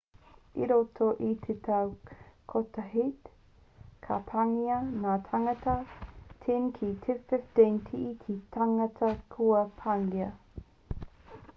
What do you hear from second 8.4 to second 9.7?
tangata kua